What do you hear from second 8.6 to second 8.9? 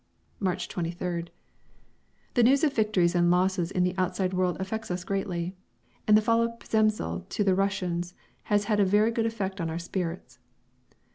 had a